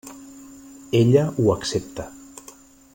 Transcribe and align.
Ella 1.01 1.25
ho 1.37 1.51
accepta. 1.57 2.11